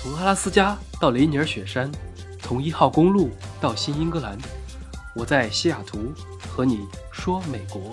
[0.00, 1.90] 从阿拉斯加到雷尼尔雪山，
[2.38, 4.38] 从一号公路到新英格兰，
[5.16, 7.90] 我在西雅图和你说美国。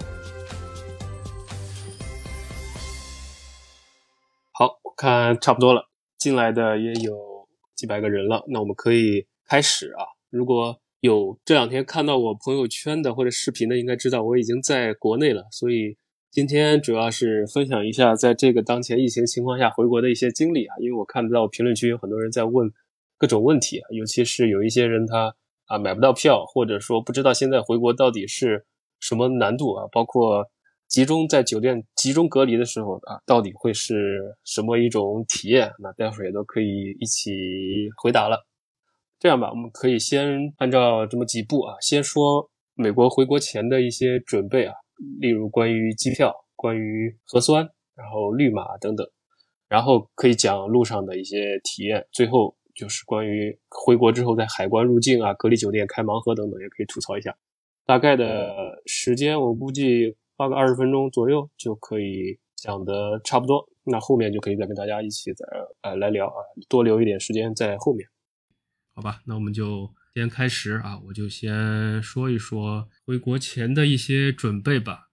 [4.51, 5.89] 好，我看差不多了，
[6.19, 10.05] 进来的也有几百个人了，那我们可以开始啊。
[10.29, 15.97] 如果有这两天看到我朋友圈的或者视频的，应该知道我已经在国内了，所以。
[16.35, 22.69] 今天主要是分享一下在这个当前疫情情况下回国的一些经历啊，因为我看到评论区有很多人在问
[23.17, 25.33] 各种问题啊，尤其是有一些人他
[25.67, 28.65] 啊买不到票，或者说不知道现在回国到底是
[28.99, 30.45] 什么难度啊，包括
[30.89, 35.71] 集中在酒店集中隔离的时候啊，到底会是什么一种体验？
[35.79, 37.31] 那待会儿也都可以一起
[38.03, 38.45] 回答了。
[39.19, 44.73] 这样吧，我们可以先按照这么几步啊，先说美国回国前的一些准备啊。
[45.19, 49.07] 例如关于机票、关于核酸，然后绿码等等，
[49.67, 57.35] 然后可以讲路上的一些体验，最后就是关于回国之后在海关入境啊、隔离酒店开盲盒等等，也可以吐槽一下。
[57.85, 65.45] 大概的时间我估计花个二十分钟左右就可以讲的差不多，那后面就可以再跟大家一起再
[65.81, 66.35] 呃来聊啊，
[66.67, 68.07] 多留一点时间在后面。
[68.93, 69.89] 好吧，那我们就。
[70.15, 75.09] 先开始啊，我就先说一说回国前的一些准备吧。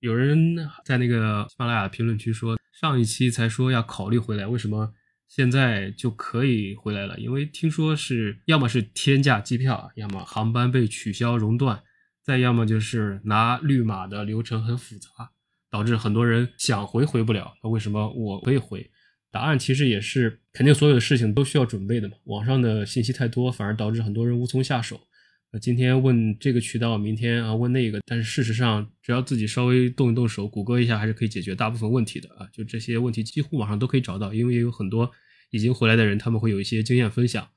[0.00, 4.94] 有人在那个喜马拉雅评论区说，上一期才说要考虑回来，为什么
[5.28, 7.20] 现在就可以回来了？
[7.20, 11.82] 因为听说是要么是天价机票，要么航班被取消熔断，
[12.22, 15.32] 再要么就是拿绿码的流程很复杂，
[15.70, 17.52] 导致很多人想回回不了。
[17.62, 18.90] 那为什么我可以回？
[19.34, 22.14] 答案其实也是肯定，所有的事情都需要准备的嘛。
[22.26, 25.08] 网上的信息太多，反而导致很多人无从下手。
[25.50, 32.46] 那今天问这个渠道，明天啊问那个，但是事实上，只要自己稍微动一动手，谷歌一下，还是可以解决大部分问题的啊。
[32.52, 35.10] 就这些问题，几乎网上都可以找到，因为也有很多
[35.50, 37.48] 已经回来的人，他们会有一些经验分享。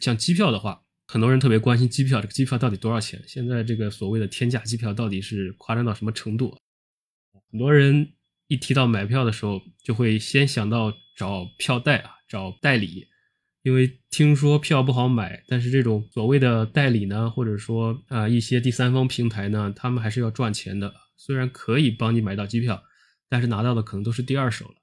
[0.00, 3.20] 像机票的话，很多人特别关心机票，这个机票到底多少钱？
[3.26, 6.56] 现在这个所谓的天价机票到底是夸张到什么程度？
[7.50, 8.12] 很多人。
[8.50, 13.06] 一提到买票的时候，就会先想到找票代啊，找代理，
[13.62, 15.44] 因为听说票不好买。
[15.46, 20.92] 但是这种所谓的代理呢，或者说啊一些第三方平台呢，他们还是要赚钱的。
[21.16, 22.82] 虽然可以帮你买到机票，
[23.28, 24.74] 但是拿到的可能都是第二手了。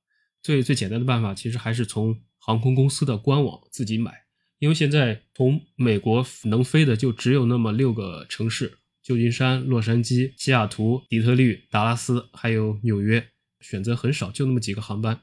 [0.42, 4.14] 最最简单的办法，其实还是从航空公司的官网自己买，
[4.60, 13.28] 因为现在从美国能飞的就只有那么六个城市：旧金山、洛杉矶、西雅图、底特律、达拉斯，还有纽约。
[13.60, 15.22] 选择很少，就那么几个航班，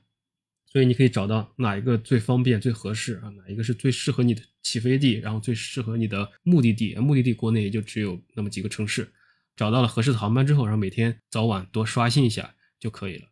[0.66, 3.28] 所以你可以找到哪一个最方便、最合适啊？
[3.36, 6.94] 哪一个是最适合你的起飞地，然后最适合你的目的地？
[6.96, 9.08] 目的地国内也就只有那么几个城市。
[9.56, 13.28] 找到了合适的航班之后，然后每天早晚多刷新一下就可以了。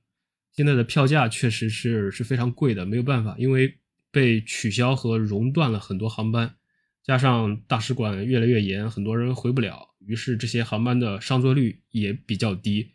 [0.53, 3.79] 现在的票价确实是是非常贵的，没有办法，因为
[4.13, 6.55] 被取消和熔断了很多航班，
[7.03, 12.93] 加上大使馆越来越严，很多人回不了，于是这些航班的上座率也比较低。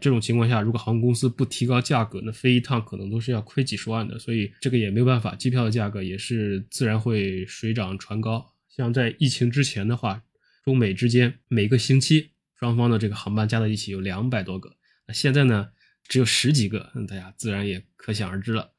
[0.00, 8.54] 这种情况下，如果航空公司不提高价格，那飞一趟可能都是要亏几十万的，所以这个也没有办法，机票的价格也是自然会水涨船高。
[8.68, 10.22] 像在疫情之前的话，
[10.64, 15.70] 中美之间每个星期双方的这个航班加在一起有两百多个，那现在呢
[16.08, 18.72] 只有十几个，那大家自然也可想而知了。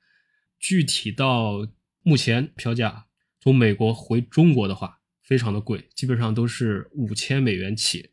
[0.59, 1.67] 具体到
[2.03, 3.05] 目前票价，
[3.39, 8.11] 从美国回中国的话，非常的贵，基本上都是五千美元起，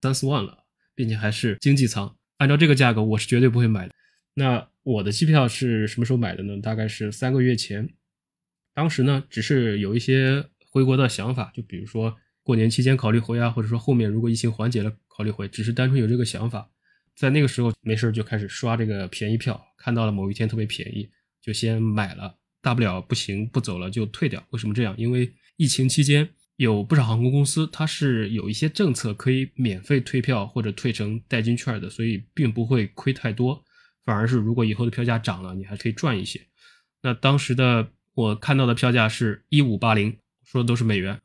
[0.00, 2.16] 三四万了，并且还是经济舱。
[2.38, 3.94] 按照这个价格，我是绝对不会买的。
[4.34, 6.60] 那我的机票是什么时候买的呢？
[6.60, 7.88] 大概是三个月前。
[8.74, 16.70] 当时呢，只是有一些回国的想法，就比如说过年期间考虑回啊，或者说后面如果疫情缓解了考虑回，只是单纯有这个想法。
[17.14, 21.08] 在那个时候没事就开始刷这个便宜票，看到了某一天特别便宜，
[21.40, 22.36] 就先买了。
[22.60, 24.44] 大不了不行不走了就退掉。
[24.50, 24.94] 为什么这样？
[24.98, 26.28] 因为疫情期间。
[26.56, 33.62] 有不少航空公司，它是有一些政策可以免费退票或者退成代金券的，所以并不会亏太多，
[34.04, 36.40] 反而是如果以后的票价涨了，你还可以赚一些。
[37.02, 41.20] 那当时的我看到的票价是一五八零，说的都是美元，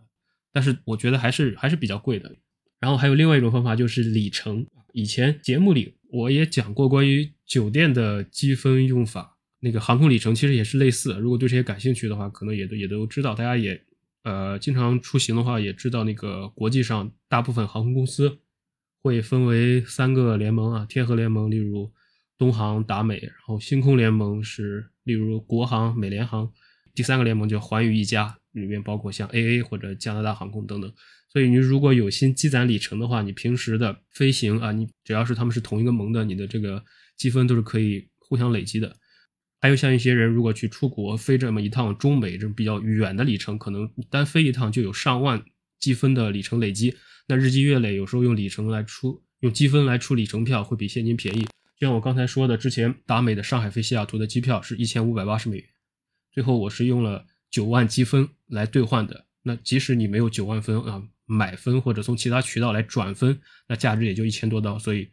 [0.51, 2.35] 但是我觉得还是还是比较贵的。
[2.81, 11.13] 然后还有另外一种方法就是里程，以前节目里我也讲过关于酒店的积分用法，那个航空里程其实也是类似。
[11.19, 13.81] 如果对这些感兴趣的话，可能也都也都知道，大家也。
[14.23, 18.39] 呃，经常出行的话，也知道那个国际上大部分航空公司
[19.01, 21.91] 会分为三个联盟啊，天河联盟，例如
[22.37, 26.51] 东航、达美，然后星空联盟是例如国航、美联航，
[26.93, 30.93] 第三个联盟叫寰宇一家，里面包括像 AA 或者加拿大航空等等。
[31.27, 36.83] 所以你如果有心积攒里程的话，你平时的飞行啊，你只要是他们是同一个盟的，你的这个
[37.15, 38.95] 积分都是可以互相累积的。
[39.61, 45.45] 还有像一些人如果去出国飞这么一趟中美这种比较远的里程，可能单飞一趟就有上万
[45.79, 46.95] 积分的里程累积。
[47.27, 51.43] 那日积月累，有时候用里程来出，用积分来出里程票会比现金便宜。
[51.77, 55.65] 就像我刚才说的，之前达美的上海飞西雅图的机票是一千五百八十美元，
[56.33, 59.27] 最后我是用了九万积分来兑换的。
[59.43, 65.09] 那即使你没有九万分啊，买分或者从其他渠道来转分，那价值也就一千多刀，所以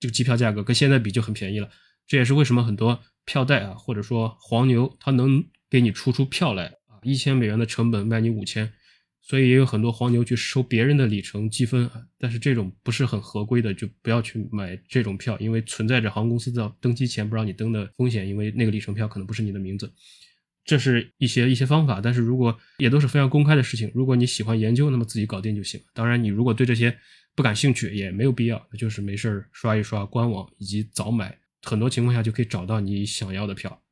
[0.00, 1.70] 这个机票价格跟现在比就很便宜了。
[2.06, 8.72] 这也是为什么很多票代啊，或者说黄牛，他能给你出出票来啊，一千美元的成本卖你五千。
[9.26, 19.90] 所以也有很多黄牛去收别人的里程积分，但是这种不是很合规的，就不要去买这种票，因为存在着航空公司的登机前不让你登的风险，因为那个里程票可能不是你的名字。
[20.62, 25.80] 这是一些一些方法，但是如果也都是非常公开的事情，如果你喜欢研究，那么自己搞定就行。
[25.94, 26.94] 当然，你如果对这些
[27.34, 31.34] 不感兴趣，也没有必要，就是没事刷一刷官网以及早买，
[31.64, 33.82] 很多情况下就可以找到你想要的票。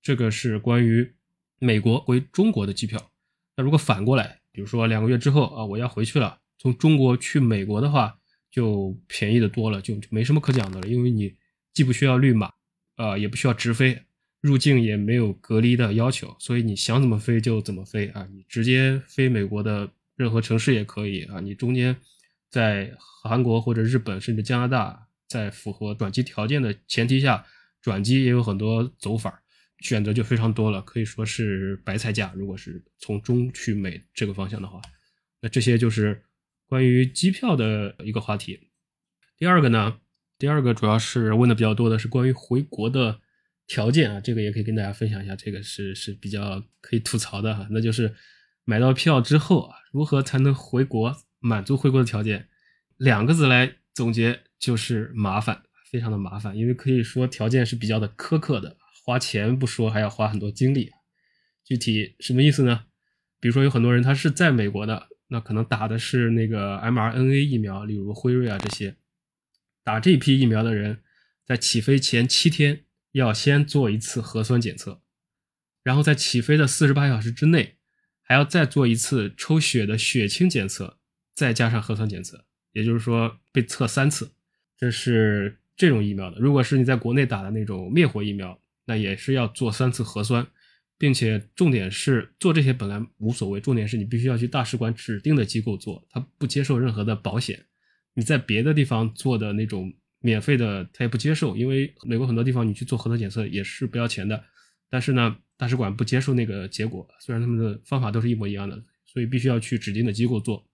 [0.00, 1.14] 这个是关于
[1.58, 3.10] 美国回中国的机票。
[3.56, 8.18] 那如果反过来，比如说两个月之后啊，我要回去了，从中国去美国的话，
[8.50, 11.34] 就便宜的多了，就没什么可讲的了，因为你
[11.74, 12.52] 既不需要绿码，
[12.94, 14.00] 啊，也不需要直飞，
[14.40, 21.96] 入境也没有隔离的要求，所以你想怎么飞就怎么飞啊，你直接飞美国的任何城市也可以啊，你中间
[22.48, 27.44] 在韩国或者日本甚至加拿大，在符合转机条件的前提下，
[27.80, 29.42] 转机也有很多走法。
[29.80, 32.32] 选择就非常多了，可以说是白菜价。
[32.34, 34.80] 如果是从中去美这个方向的话，
[35.40, 36.24] 那这些就是
[36.66, 38.70] 关于机票的一个话题。
[39.36, 40.00] 第二个呢，
[40.36, 43.20] 第二个主要是问的比较多的是关于回国的
[43.68, 45.36] 条件啊，这个也可以跟大家分享一下。
[45.36, 48.12] 这个是是比较可以吐槽的哈，那就是
[48.64, 52.48] 买到票之后啊，如何才能回国，满足回国的条件？
[52.96, 58.76] 两个字来总结就是麻烦，非常的麻烦，因为可以说条件是比较的苛刻的。
[59.04, 60.90] 花钱不说，还要花很多精力。
[61.64, 62.84] 具体什么意思呢？
[63.40, 68.96] 比如说有很多人他是在美国的，那可能打的是那个 mRNA 疫苗，例如辉瑞啊这些。
[69.82, 71.02] 打这批疫苗的人，
[71.46, 75.00] 在起飞前七天要先做一次核酸检测，
[75.82, 77.78] 然后在起飞的四十八小时之内
[78.20, 80.98] 还要再做一次抽血的血清检测，
[81.34, 84.32] 再加上核酸检测，也就是说被测三次。
[84.78, 86.38] 这是这种疫苗的。
[86.38, 88.58] 如果是你在国内打的那种灭活疫苗。
[88.90, 90.46] 那也是要做三次核酸，
[90.96, 97.66] 并且重点是做这些本来无所谓，重点是你必须要去大使馆指定的机构做，他不接受任何的保险。
[98.14, 104.42] 你在别的地方做的那种免费的，他也不接受，因为美国很多地方你去做核酸检测也是不要钱的。
[104.88, 110.66] 但是呢，大使馆不接受那个结果，虽然他们的方法都是一模一样的，所以必须要去指定的机构做，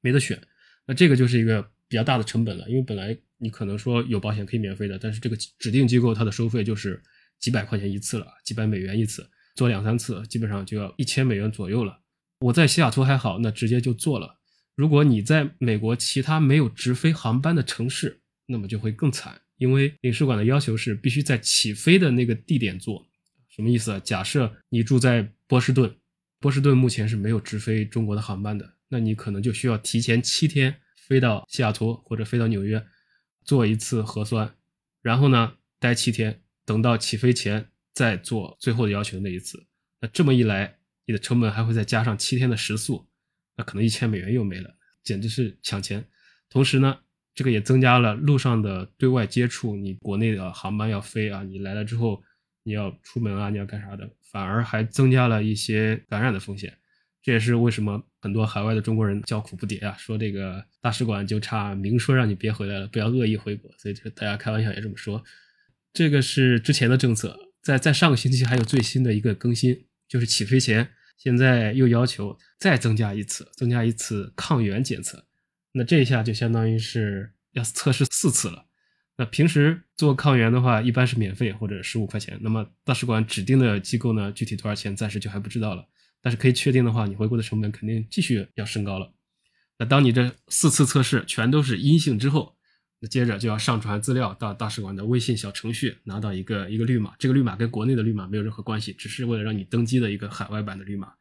[0.00, 0.40] 没得选。
[0.86, 7.02] 那这个就是一个比较大的成本了，因为本来你可能说有保险可以免费的，但是这个指定机构它的收费就是。
[7.42, 11.98] 几百块钱一次了，几百美元一次，做两三次，基本上就要一千美元左右了。
[12.38, 14.38] 我在西雅图还好，那直接就做了。
[14.76, 23.04] 如果你在美国其他没有直飞航班的城市，那么就会更惨，因为领事馆的要求是必须在起飞的那个地点做。
[23.48, 24.00] 什么意思啊？
[24.04, 25.92] 假设你住在波士顿，
[26.38, 30.72] 波士顿目前是没有直飞中国的航班的，那你可能就需要提前七天
[31.08, 32.86] 飞到西雅图或者飞到纽约，
[33.44, 34.54] 做一次核酸，
[35.00, 36.40] 然后呢待七天。
[36.64, 39.66] 等到起飞前再做最后的要求那一次，
[40.00, 43.08] 那这么一来，你的成本还会再加上七天的食宿，
[43.56, 44.72] 那可能一千美元又没了，
[45.02, 46.06] 简直是抢钱。
[46.48, 47.00] 同时呢，
[47.34, 52.22] 这个也增加了路上的对外接触，你国内的航班要飞啊，你来了之后
[52.62, 56.78] 你要出门啊，你要干啥的，反而还增加了一些感染的风险。
[57.20, 65.24] 这也是为什么很多海外的中国人叫苦不迭啊，说这个大使馆就差明说让你别回来了，不要恶意回国，所以这大家开玩笑也这么说。
[65.92, 70.88] 这个是之前的政策，在在上个星期还有最新的一个更新，就是起飞前
[71.18, 75.26] 现在又要求再增加一次，增加一次抗原检测。
[75.72, 78.66] 那这一下就相当于是要测试四次了。
[79.16, 82.38] 那平时做抗原的话，一般是免费或者十五块钱。
[82.40, 85.86] 那么大使馆指定的机构呢，具体多少钱暂时就还不知道了。
[86.22, 89.12] 但是可以确定的话，你回国的成本肯定继续要升高了。
[89.78, 92.56] 那当你这四次测试全都是阴性之后，
[93.00, 97.14] 那接着就要上传资料到大使馆的微信小程序，拿到一个一个绿码。
[97.18, 101.12] 这个绿码跟国内的绿码没有任何关系，只是为了让你登机的一个海外版的绿码。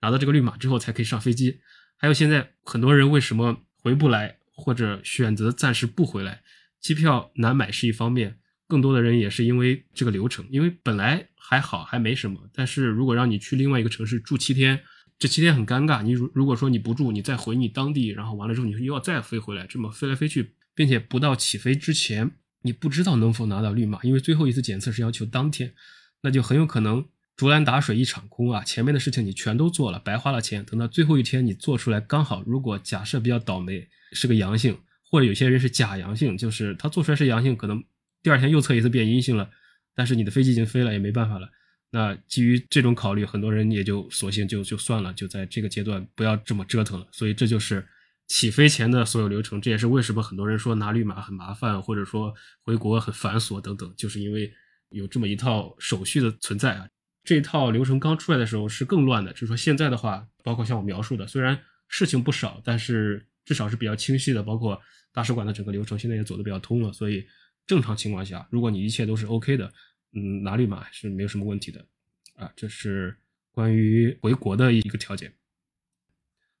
[0.00, 1.60] 拿到这个绿码之后，才可以上飞机。
[1.96, 6.42] 还有现在很多人为什么回不来，或者选择暂时不回来？
[6.80, 10.46] 机票难买是一方面，更多的人也是因为这个流程。
[10.50, 12.38] 因为本来还好，还没什么。
[12.52, 14.80] 但是如果让你去另外一个城市住七天，
[15.18, 16.02] 这七天很尴尬。
[16.02, 20.52] 你如如果说你不住，你再回你当地，然后完了之后你又要再飞回来，这么飞来飞去。
[20.74, 25.72] 并且不到起飞之前，你不知道能否拿到绿码，因为最后一次检测是要求当天。
[26.20, 28.62] 那就很有可能竹篮打水一场空啊！
[28.62, 30.62] 前面的事情你全都做了，白花了钱。
[30.64, 34.78] 等到最后一天你做出来刚好，如果假设比较倒霉是个阳性，
[35.10, 37.82] 或者有些人是假阳性，就是他做出来是阳性，可能
[38.22, 39.50] 第二天又测一次变阴性了，
[39.98, 41.50] 但是你的飞机已经飞了，也没办法了。
[41.90, 47.08] 那基于这种考虑，很多人也就索性就就算了，就在这个阶段不要这么折腾了。
[47.10, 47.84] 所以这就是
[48.28, 54.52] 起飞前的所有流程，这也是为什么很多人说拿绿码很麻烦，或者说回国很繁琐等等，就是因为
[54.90, 56.86] 有这么一套手续的存在啊。
[57.24, 64.80] 这套流程刚出来的时候是更乱的，就是说现在的话，包括像我描述的，虽然事情不少，但是至少是比较清晰的，包括
[65.12, 66.92] 大使馆的整个流程现在也走得比较通了。
[66.92, 67.26] 所以
[67.66, 69.72] 正常情况下，如果你一切都是 OK 的。
[70.12, 71.86] 嗯，拿绿码是没有什么问题的，
[72.34, 73.16] 啊，这是
[73.50, 75.32] 关于回国的一个条件。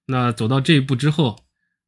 [0.06, 1.44] 那走到这一步之后，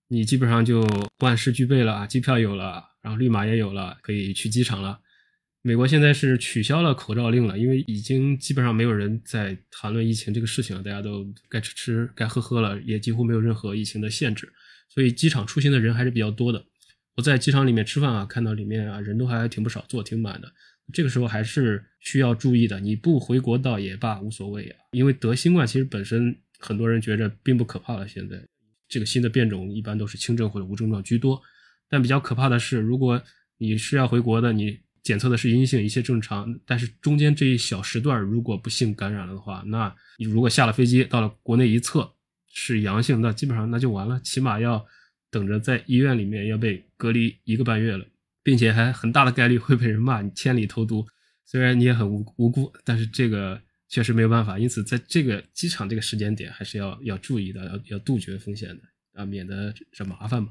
[0.08, 0.86] 你基本上就
[1.18, 5.00] 万事俱备了啊，机票有了，然后绿码也有了，可以去机场了。
[5.62, 14.50] 美国现在是取消了口罩令了，因为已经基本上没有人在谈论疫情这个事情了，大家都该吃吃该喝喝了，也几乎没有任何疫情的限制，
[14.88, 16.64] 所以机场出行的人还是比较多的。
[17.16, 20.50] 我在机场里面吃饭啊，看到里面啊人都还挺不少，坐挺满的。
[20.92, 24.76] 这个时候还是需要注意的，你不回国倒也罢，无所谓啊。
[24.92, 28.06] 因为得新冠其实本身很多人觉着并不可怕了。
[28.06, 28.36] 现在
[28.88, 31.40] 这个新的变种一般都是轻症或者无症状居多，
[31.88, 33.22] 但比较可怕的是，如果
[33.58, 42.12] 你是要回国的，你检测的是阴性，一切正常，但是中间这一小时段如果不幸感染了的话，那你如果下了飞机到了国内一测
[42.52, 44.84] 是阳性，那基本上那就完了，起码要
[45.30, 48.04] 等着在医院里面要被隔离一个半月了。
[48.42, 51.06] 并且还很大的概率会被人骂你千里投毒，
[51.44, 54.58] 虽然你也很无无辜，但是这个确实没有办法。
[54.58, 58.82] 因此，在这个机场这个时间点，还是要要注意的，要要杜绝风险的
[59.14, 60.50] 啊，免得惹麻烦嘛。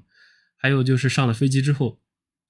[0.55, 2.01] 还有就是上了飞机之后，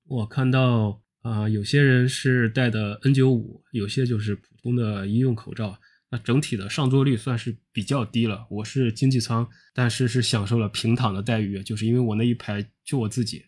[0.07, 5.79] 我看到啊，有些人是戴的 N95，有些就是普通的医用口罩。
[6.11, 8.47] 那整体的上座率算是比较低了。
[8.49, 13.45] 我是经济舱，但是是享受了平躺的待遇，就是因为我那一排就我自己。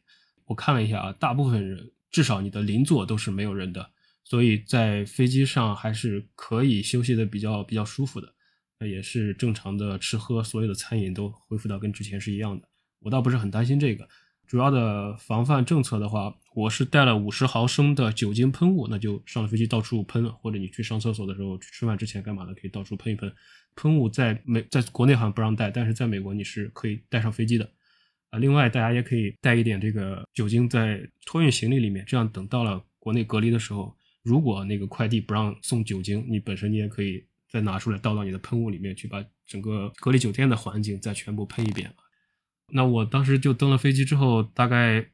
[0.51, 3.89] 我看了一下啊，大部分人至少你的邻座都是没有人的，
[4.25, 8.34] 所以在飞机上还是可以休息的比较比较舒服的，
[8.77, 12.67] 那也是正常的吃喝，所有的餐饮都恢复到跟之前是一样的。
[13.00, 14.05] 我倒不是很担心这个，
[14.46, 23.34] 主要的防范政策的话，我是带了五十毫升的酒精喷雾，那就上了飞机到处喷，或者你去上厕所的时候、去吃饭之前干嘛的，可以到处喷一喷。
[23.77, 27.70] 喷雾在美在国内好像不让带，但是在美国你是可以带上飞机的。
[28.31, 41.93] 啊，另外大家也可以带一点这个酒精在托运行李里面，这样等到了国内隔离的时候，如果那个快递不让送酒精，你本身你也可以再拿出来倒到你的喷雾里面去，把整个隔离酒店的环境再全部喷一遍。
[42.73, 45.05] 那我当时就登了飞机之后，大概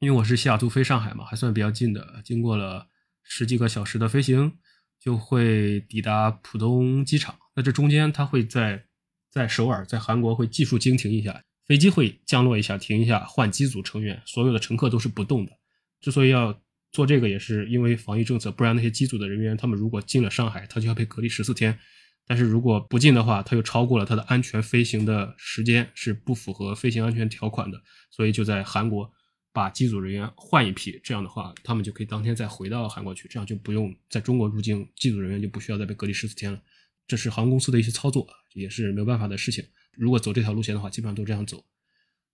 [0.00, 2.88] 因为我是西雅图飞上海嘛，还算比较近的，经过了
[3.22, 4.58] 十几个小时的飞行，
[4.98, 7.38] 就会抵达浦东机场。
[7.54, 8.86] 那这中间它会在
[9.30, 11.40] 在首尔，在韩国会技术经停一下。
[11.70, 15.52] 飞机会降落一下，停一下，换机组成员，所有的乘客都是不动的。
[16.00, 16.60] 之所以要
[16.90, 21.78] 做这个，也是因为防疫政策，不然那些机组的人员，他们如果进了上海，他就要被隔离十四天。
[22.26, 27.80] 但是如果不进的话，他又超过了他的安全飞行的时间，是不符合飞行安全条款的。
[28.10, 29.08] 所以就在韩国
[29.52, 36.60] 把机组人员换一批，这样的话，他们就可以当天再回到韩国去，这样就不用在中国入境，机组人员就不需要再被隔离十四天了。
[37.06, 39.64] 这是航空公司的一些操作，也是没有办法的事情。
[39.96, 41.64] 如果走这条路线的话，基本上都这样走。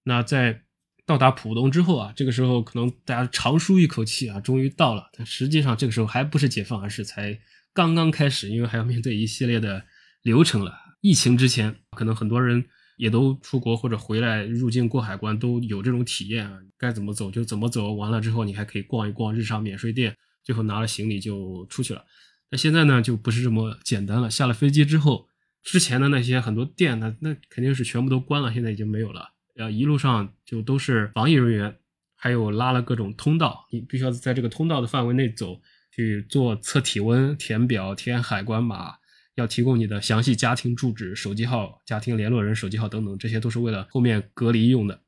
[0.04, 0.62] 那在
[1.04, 5.08] 到达浦东之后啊，这个时候可能大家长舒一口气啊，终于到了。
[5.16, 7.38] 但实际上这个时候还不是解放，而是才
[7.72, 9.84] 刚刚开始，因为还要面对一系列的
[10.22, 10.74] 流程了。
[11.00, 12.64] 疫情之前，可能很多人
[12.96, 17.92] 也都出国或者回来入境过海关都有这种体验啊，该怎么走就怎么走。
[17.92, 22.04] 完了之后，你还可以逛一逛日常免税店，最后拿了行李就出去了。
[22.50, 24.30] 那现在呢，就不是这么简单了。
[24.30, 25.28] 下了飞机之后。
[25.66, 29.32] 之前的那些很多店，那那肯定是全部都关了，现在已经没有了。
[29.56, 31.76] 呃，一路上就都是防疫人员，
[32.14, 38.94] 还有拉了各种通道，你必须要在这个通道的范围内走，去做测体温、填表、填海关码，
[39.34, 45.00] 要提供你的详细家庭住址、手机号、家庭联络人手机号等等，这些都是为了后面隔离用的。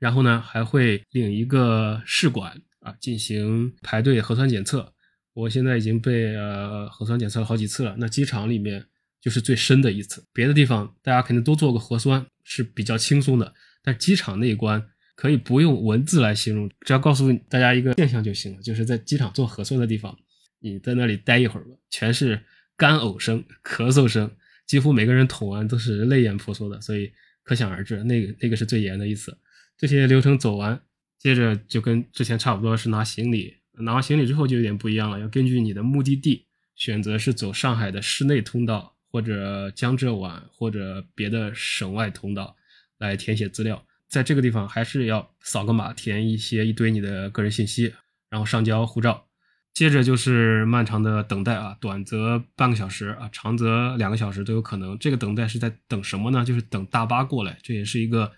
[0.00, 4.92] 然后呢，还会领一个试管啊，进行排队核酸检测。
[5.32, 7.94] 我现在已经被呃核酸检测了好几次了。
[8.00, 8.84] 那机场里面。
[9.26, 13.52] 就是最深的一次，别的地方大家肯定都做过核酸，是比较轻松的。
[13.82, 14.80] 但机场那一关
[15.16, 18.62] 可以不用文字来形容，只要告诉大家一个现象就行了。
[18.62, 20.16] 就是在机场做核酸的地方，
[20.60, 22.40] 你在那里待一会儿吧，全是
[22.76, 24.30] 干呕声、咳嗽声，
[24.64, 27.10] 几乎每个人捅完都是泪眼婆娑的，所以
[27.42, 29.36] 可想而知，那个那个是最严的一次。
[29.76, 30.80] 这些流程走完，
[31.18, 33.56] 接着就跟之前差不多，是拿行李。
[33.80, 42.54] 拿完行李之后就有点不一样了，要根据你的目的地选择是走上海的市内通道，或者江浙皖，或者别的省外通道
[42.98, 43.82] 来填写资料。
[44.10, 47.94] 在这个地方还是要扫个码，填一些一堆你的个人信息，
[48.28, 49.26] 然后上交护照。
[49.72, 54.98] 接着就是漫长的等待啊，短则半个小时啊，长则两个小时都有可能。
[54.98, 56.44] 这个等待是在等什么呢？
[56.44, 57.58] 就是等大巴过来。
[57.62, 58.32] 这也是一个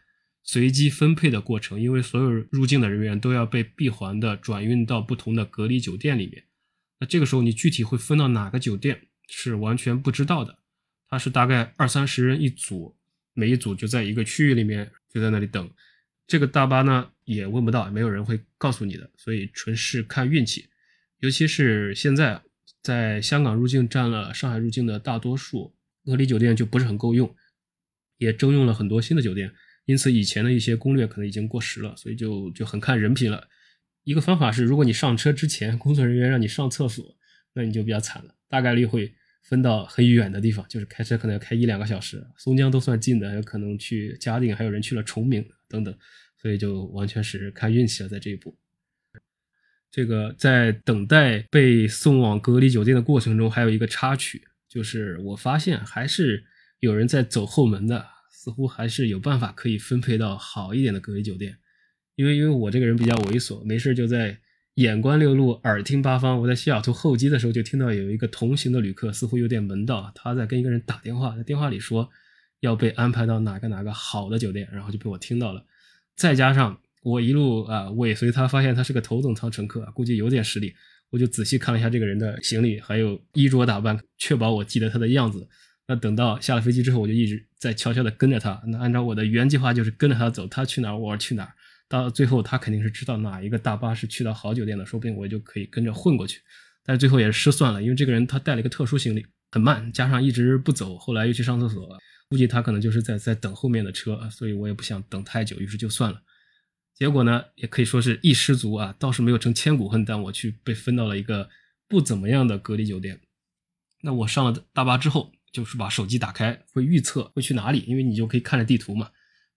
[0.45, 6.45] 随机分配的过程，因为所有入境的人员都要被闭环的转运到不同的隔离酒店里面。
[7.01, 10.58] 那这个时候你具体会分到哪个酒店是完全不知道的。
[11.09, 12.97] 它是大概二三十人一组，
[13.33, 15.71] 每一组就在一个区域里面，就在那里等。
[16.27, 20.69] 这个大巴呢也问不到，没有人会告诉你的，所以纯是看运气。
[21.21, 22.43] 尤其是现在，
[22.83, 25.75] 在香港入境占了上海入境的大多数，
[26.05, 27.35] 隔离酒店就不是很够用，
[28.19, 29.51] 也征用了很多新的酒店，
[29.87, 33.49] 因此以前的一些攻略可能已经过时了，所以就就很看人品了。
[34.05, 37.17] 一个方法是，如果你上车之前工作人员让你上厕所，
[37.55, 39.15] 那你就比较惨了，大概率会
[39.49, 45.97] 分到很远的地方，就是开车可能要开一两个小时，松江都算近的，有可能去嘉定，还有人去了崇明等等，
[46.37, 48.55] 所以就完全是看运气了，在这一步。
[49.91, 56.45] 这个在等待被送往隔离酒店的过程中，还有一个插曲，就是我发现还是
[56.81, 61.57] 有人在走后门的，似乎还是有办法可以分配到好一点的隔离酒店。
[62.17, 64.39] 因为因为我这个人比较猥琐，没事就在
[64.79, 66.41] 眼观六路，耳听八方。
[66.41, 72.09] 我在西雅图候机的时候，就听到有一个同行的旅客似乎有点门道，他在跟一个人打电话，在电话里说
[72.61, 75.65] 要被安排到哪个哪个好的酒店，然后就被我听到了，
[76.17, 76.79] 再加上。
[77.03, 80.73] 我一路啊尾随他，发现他是个头等舱乘客，估计有点实力。
[81.11, 85.49] 我就仔细看了一下这个人的行李，还有衣着打扮，确保我记得他的样子。
[85.89, 88.63] 那等到下了飞机之后，我就一直在悄悄地跟着他。
[88.67, 91.53] 那按照我的原计划，就是跟着他走，他去哪儿我去哪儿。
[91.89, 96.41] 到最后，他肯定是知道哪一个大巴是去到好酒店的，说不定我就可以跟着混过去。
[96.85, 106.23] 但是最后也是失算了，因为这个人他带了一个特殊行李，很慢，加上一直不走，后来又去上厕所，估计他可能就是在在等后面的车，所以我也不想等太久，于是就算了。
[106.95, 111.49] 结果呢，也可以说是一失足啊，倒是没有成千古恨，但我去被分到了一个
[111.87, 113.21] 不怎么样的隔离酒店。
[114.03, 119.11] 那我上了大巴之后，就是把手机打开，会预测会去哪里，因为你就可以看着地图嘛。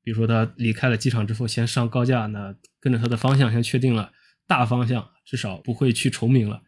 [0.03, 4.11] 比如说他离开了机场之后，先上高架，那跟着他的方向先确定了
[4.47, 6.61] 大方向，至少不会去崇明了。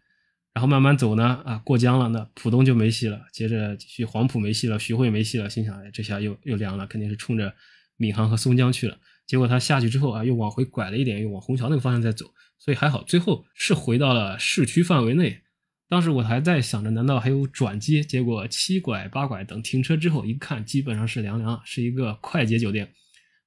[0.54, 7.56] 然后慢慢走呢，啊，过江了，那浦东就没戏了，接着去黄埔没戏了，徐汇没戏了，心想，哎，这下又又凉了，肯定是冲着
[7.98, 8.98] 闵行和松江去了。
[9.26, 12.26] 结果他下去之后啊，又往回拐了一点，又往虹桥那个方向在走，
[12.60, 15.41] 所以还好，最后是回到了市区范围内。
[15.89, 18.04] 当时我还在想着，难道还有转机？
[18.04, 22.91] 结果七拐八拐，等停车之后一看，基本上是凉凉，是一个快捷酒店，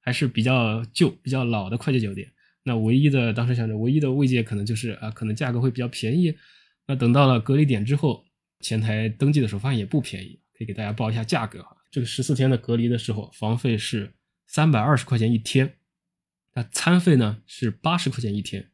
[0.07, 2.31] 还是比较旧、比较老的快捷酒店。
[2.63, 6.33] 那唯一的，当时想着唯一的慰藉可能就是啊，可能价格会比较便宜。
[6.85, 8.23] 那等到了隔离点之后，
[8.61, 11.75] 前台登记的时候发现也不便宜，可以给大家报一下价格哈。
[11.91, 14.13] 这个十四天的隔离的时候，房费是。
[14.49, 15.73] 三百二十块钱一天，
[16.53, 18.69] 那餐费呢是八十块钱一天，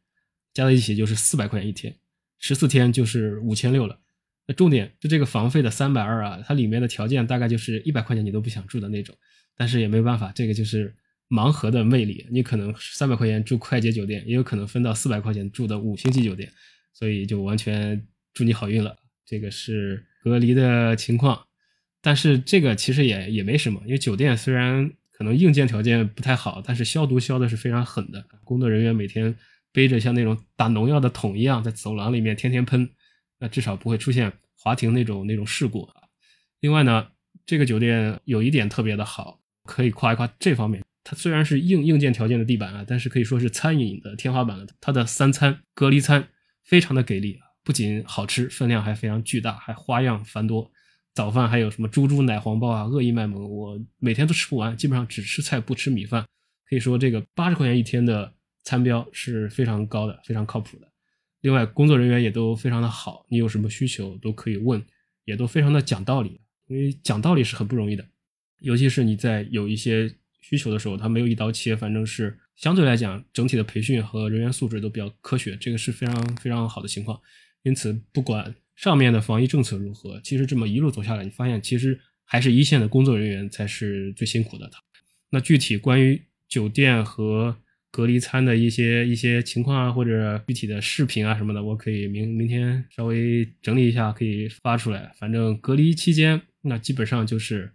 [0.54, 1.98] 加在一起就是四百块钱一天，
[2.38, 4.00] 十四天就是五千六了。
[4.46, 9.18] 那重点就这个房费的三百二啊，它里面的条件大概就是一百块钱你都不想住的那种，
[9.58, 10.96] 但是也没有办法，这个就是
[11.34, 12.26] 盲盒的魅力。
[12.30, 16.52] 你可能三百块钱住快捷酒店，也有可能分到四百块钱住的五星级酒店，
[16.94, 18.96] 所以就完全祝你好运了。
[19.26, 21.48] 这个是隔离的情况，
[22.02, 24.92] 但是这个其实也也没什么，因为酒店虽然。
[25.16, 28.26] 可能硬件条件不太好，但是消毒消的是非常狠的。
[28.44, 29.34] 工作人员每天
[29.72, 32.90] 背着像那种打农药的桶一样，在走廊里面天天喷，
[33.40, 35.88] 那至少不会出现滑停那种那种事故。
[36.62, 37.08] 另外呢，
[37.46, 40.84] 这个酒店有一点特别的好，可以夸一夸这方面。
[41.04, 44.66] 它虽然是硬硬件条件的地板啊，但是可以说是餐饮的天花板了。
[44.80, 46.30] 它的三餐隔离餐
[46.64, 50.72] 非常的给力，不仅好吃，分量还非常巨大，还花样繁多。
[51.14, 56.26] 早饭还有什么猪猪奶黄包啊，恶意卖萌，我每天都吃不完，基本上只吃菜不吃米饭。
[56.68, 60.88] 可以说这个八十块钱一天的餐标是非常高的，非常靠谱的。
[61.42, 64.84] 另外工作人员也都非常的好，你有什么需求都可以问，
[65.26, 66.40] 也都非常的讲道理。
[66.68, 68.04] 因为讲道理是很不容易的，
[68.62, 77.20] 尤其是你在有一些需求的时候，他没有一刀切，反正是相对来讲整体的培训和人员素质都比较科学，这个是非常非常好的情况。
[77.64, 78.54] 因此不管。
[78.76, 80.20] 上面的防疫政策如何？
[80.24, 84.68] 其实这么一路走下来，你发现其实还是一线的工作人员才是最辛苦的。
[85.30, 87.56] 那具体关于酒店和
[87.92, 95.12] 隔离餐的一些一些情况啊，或者具体的视频啊什么的，我可以明明天稍微整理一下，可以发出来。
[95.20, 97.72] 反正隔离期间，那基本上就是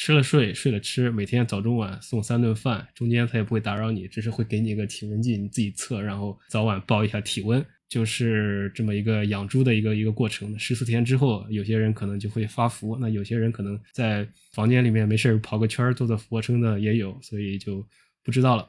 [0.00, 7.62] 吃了睡，睡了吃，每天早中晚送三顿饭，中间他也不会打扰你，只是会给你一个体温计，你自己测，然后早晚报一下体温。
[7.86, 10.58] 就是这么一个养猪的一个一个过程。
[10.58, 17.86] 十四天之后，有些人可能就会发福，那有些人可能在房间里面没事跑个圈做做俯卧撑的也有，所以就
[18.24, 18.66] 不知道了。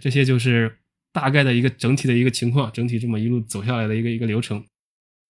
[0.00, 0.72] 这些就是
[1.12, 4.64] 大概的一个整体的一个情况，整体这么一路走下来的一个一个流程。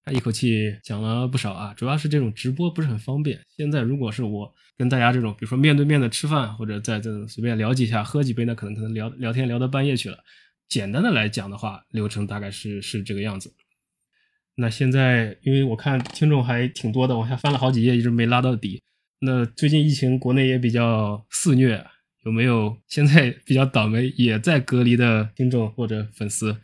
[0.04, 3.40] 他一口气讲了不少啊，主要是这种直播不是很方便。
[3.56, 10.18] 现在如果是我跟大家这种，比如说面对面的吃饭，或者在这随便聊几下、喝几杯，那可能可能聊聊天聊到半夜去了。
[10.68, 13.54] 简单的来讲的话，流程大概是是这个样子。
[14.56, 18.82] 那现在因为我看听众还挺多的，往下翻了好几页，一直没拉到底。
[19.20, 21.82] 那最近疫情国内也比较肆虐，
[22.24, 26.58] 有没有现在比较倒霉也在隔离的听众或者粉丝？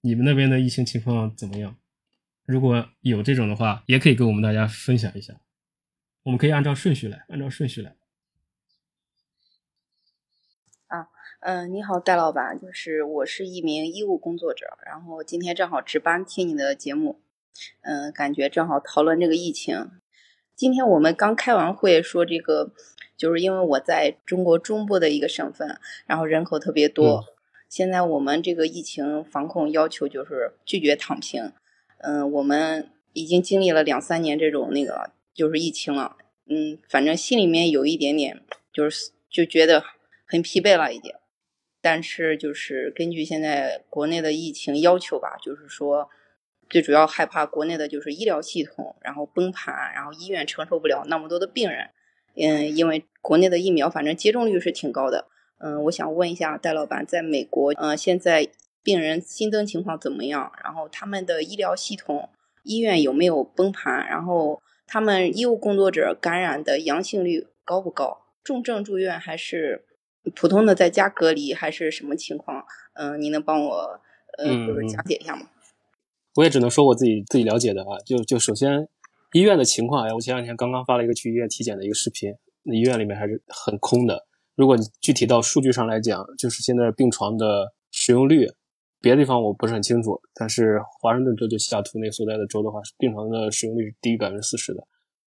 [0.00, 1.76] 你们那边的疫情情况怎么样？
[2.50, 5.34] 如果有这种的话，也可以跟我们大家分享一下。
[6.24, 7.94] 我们可以按照顺序来，按照顺序来。
[10.88, 11.08] 啊，
[11.42, 17.20] 嗯，你好，戴老板，就是我是一名医务工作者，然后今天正好值班听你的节目，
[17.82, 19.88] 嗯，感觉正好讨论这个疫情。
[20.56, 22.72] 今天我们刚开完会，说这个
[23.16, 27.24] 就是因为我在中国中部的一个省份，然后人口特别多，
[27.68, 31.52] 现在我们这个疫情防控要求就是拒绝躺平。
[32.02, 38.40] 嗯，我们已经经历了两三年这种那个就是疫情了，嗯，反正心里面有一点点
[38.72, 39.84] 就是就觉得
[40.24, 41.12] 很疲惫了已经。
[41.82, 46.08] 但是就是根据现在国内的疫情要求吧，就是说
[46.68, 51.90] 最主要害怕国内的就是医疗系统然后崩盘，然后医院承受不了那么多的病人。
[52.36, 55.26] 嗯，因为国内的疫苗反正接种率是挺高的。
[55.58, 58.48] 嗯，我想问一下戴老板，在美国，嗯，现在。
[58.82, 60.50] 病人新增情况怎么样？
[60.64, 62.30] 然后他们的医疗系统、
[62.62, 64.06] 医院有没有崩盘？
[64.08, 68.26] 然后他们医务工作者感染的阳性率高不高？
[68.42, 69.84] 重症住院还是
[70.34, 72.64] 普通的在家隔离还是什么情况？
[72.94, 74.00] 嗯，你能帮我
[74.38, 75.46] 呃就是讲解一下吗？
[76.36, 77.98] 我也只能说我自己自己了解的啊。
[78.04, 78.88] 就就首先
[79.32, 84.26] 医院的情况，哎，我前两天刚刚发了一个去医院体检的一个视频，那医院里面还是很空的。
[84.56, 88.50] 如果你具体到数据上来讲，就是现在病床的使用率。
[89.00, 94.86] 别的地方我不是很清楚，但是华盛顿州就西雅图那所在的州的话，病床的使用率是低于百分之四十的，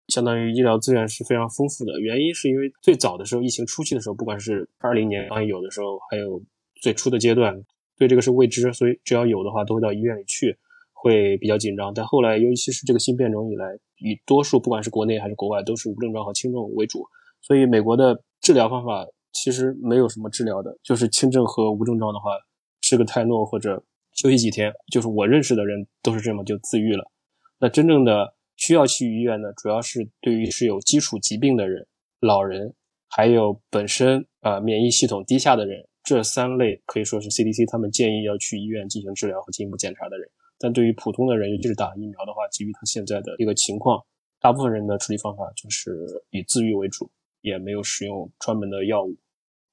[0.09, 1.97] 相当于医疗资源是非常丰富的。
[2.01, 6.41] 原因是因为最早的时候，疫情初期的时候，不管是二零年刚有的时候，还有
[6.81, 7.63] 最初的阶段，
[7.97, 10.57] 对这个是未知，所以只要有的话都会到医院里去，
[10.91, 11.93] 会比较紧张。
[11.93, 13.65] 但后来，尤其是这个新变种以来，
[13.99, 17.05] 以多数不管是国内还是国外，都是无症状和轻症为主，
[17.41, 22.31] 所以美国的治疗方法其实没有什么治疗的，就是轻症和无症状的话。
[22.91, 27.09] 吃个泰诺或者休息几天，就是我认识的人都是这么就自愈了。
[27.57, 31.87] 那真正的需要去医院的，主要是对于是有基础疾病的人、
[32.19, 32.75] 老人，
[33.07, 40.29] 还有本身呃免疫系统低下的人，这三类可以说是 CDC 他们建议要去医院进行治疗和进一步检查的人。
[40.59, 44.03] 但对于普通的人，尤其是打疫苗的话，基于他现在的一个情况，
[44.41, 45.95] 大部分人的处理方法就是
[46.31, 49.15] 以自愈为主，也没有使用专门的药物，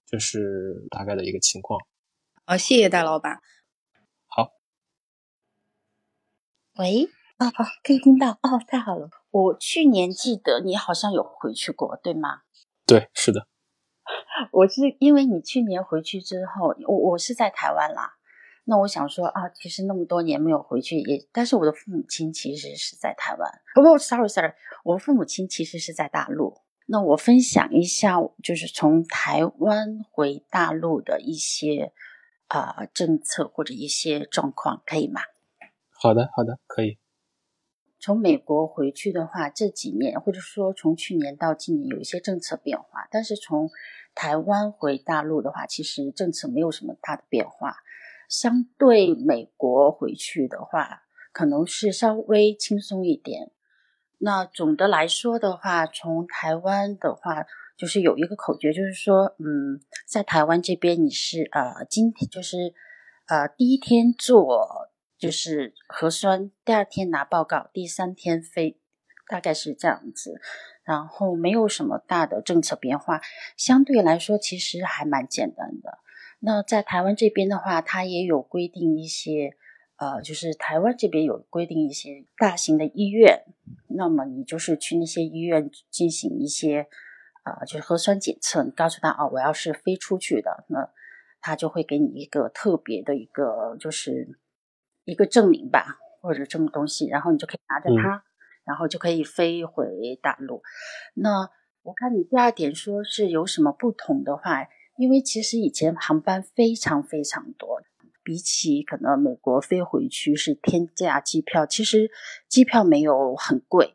[0.07, 1.81] 这是大概的一个情况。
[2.50, 3.42] 好，谢谢戴老板。
[4.26, 4.52] 好，
[6.78, 9.11] 喂，啊，好，可以听到哦，太好了。
[9.30, 12.40] 我去年记得你好像有回去过，对吗？
[12.87, 13.46] 对，是的。
[14.50, 18.14] 我是因为你去年回去之后，我我是在台湾啦。
[18.64, 23.61] 那我想说啊，其实那么多年没有回去，也但是我的父母亲其实是在台湾。
[23.74, 26.62] 不不，sorry sorry，我父母亲其实是在大陆。
[26.87, 31.92] 那我分享一下，就是从台湾回大陆的一些。
[32.48, 35.20] 啊，政策或者一些状况可以吗？
[35.90, 36.98] 好的，好的，可以。
[38.00, 43.68] 从美国回去的话，这几年或者说从去年到今年有一些政策变化，但是从
[44.14, 47.76] 台湾回大陆的话，其实政策没有什么大的变化。
[48.28, 53.50] 相对美国回去的话，可能是稍微轻松一点。
[54.18, 57.46] 那总的来说的话，从台湾的话。
[57.78, 62.74] 就是有一个口诀，就是说，嗯，在台湾这边你是呃，今天就是
[63.28, 68.80] 呃，第一天做就是核酸，第二天拿报告，第三天飞，
[69.28, 70.40] 大概是这样子。
[70.82, 73.20] 然后没有什么大的政策变化，
[73.56, 75.98] 相对来说其实还蛮简单的。
[76.40, 79.54] 那在台湾这边的话，它也有规定一些，
[79.98, 83.44] 呃，就是台湾这边有规定一些大型的医院，
[83.86, 86.88] 那么你就是去那些医院进行一些。
[87.50, 90.90] 啊，就是核酸检测，你告诉他啊，我要是飞出去的，那
[91.40, 94.38] 他就会给你一个特别的一个，就是
[95.04, 98.24] 一个证明吧，或者这么东西，然后你就可以拿着它，
[98.64, 100.62] 然后就可以飞回大陆。
[101.14, 101.48] 那
[101.82, 107.80] 我看你第二点说是有什么不同的话，因为其实以前航班非常非常多，
[108.24, 112.11] 比起可能美国飞回去是天价机票，其实
[112.48, 113.94] 机票没有很贵。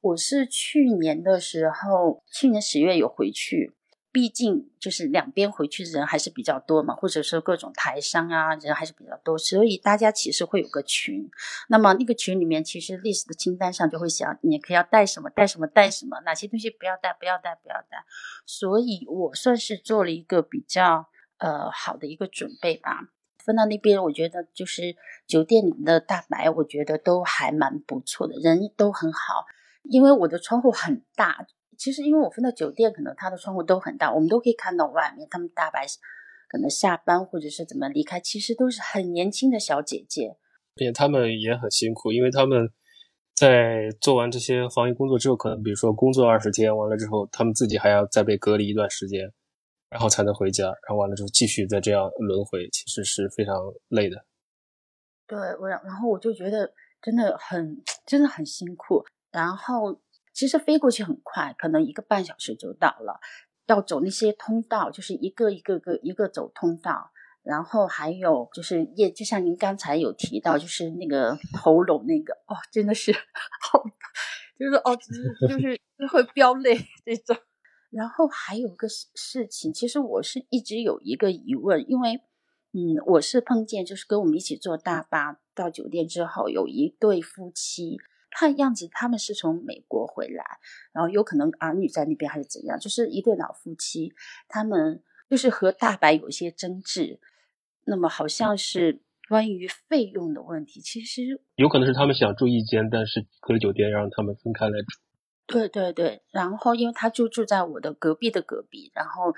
[0.00, 3.74] 我是去年的时候，去年十月有回去。
[4.10, 11.28] 毕竟就是两边回去的人还是比较多嘛，或者说各种台商啊人还是比较多，所以大家其实会有个群。
[11.68, 18.02] 那么那个群里面，其实历史的清单上就会想，你可以要带什么带什么带什么，哪些东西不要带不要带不要带。
[18.46, 21.06] 所以我算是做了一个比较
[21.36, 23.10] 呃好的一个准备吧。
[23.44, 29.44] 分到那边，我觉得就是酒店里的大白，我觉得都还蛮不错的，人都很好，
[29.88, 31.46] 因为我的窗户很大。
[31.76, 35.28] 其实，因为我分到酒店，可能它的窗户都很大，我们都可以看到外面。
[35.30, 35.86] 他们大白
[36.48, 40.36] 可能下班或者是怎么离开，其实都是很年轻的小姐姐。
[40.74, 42.68] 而且他们也很辛苦，因为他们
[43.34, 49.20] 在做完这些防疫工作之后，可能比如说工作二十天完了之后，他们自己还要再被隔离一段时间，
[49.88, 53.54] 然后才能回家，然后完了之后继续再这样轮回，其实是非常
[53.88, 54.16] 累的。
[55.28, 59.04] 对，我然后我就觉得真的很真的很辛苦，
[59.38, 60.00] 然后。
[60.34, 63.18] 其实飞过去很快，可能一个半小时就到了。
[63.66, 67.10] 要走那些通道，就是一个一个个一个走通道，
[67.42, 73.82] 然后还有就是也就像您刚才有提到，就是那个喉咙那个哦，真的是好，
[74.56, 75.02] 就是哦，就
[75.58, 75.58] 是
[75.98, 77.36] 就是会飙泪这种。
[77.90, 82.22] 然后还有个事情，其实我是一直有一个疑问，因为
[82.74, 87.96] 嗯，我是碰见就是跟我们一起坐大巴到酒店之后，有一对夫妻。
[88.30, 90.44] 看样子他们是从美国回来，
[90.92, 94.12] 然后有可能儿女在那边还是怎样，就是一对老夫妻，
[94.48, 97.20] 他们就是和大白有一些争执，
[97.84, 105.00] 那么好像是关于费用的问题，其实有可能是他们想住一间，但是隔离酒店让他们分开来住。
[105.46, 109.34] 对对对，然后因为他就住在我的隔壁的隔壁，然后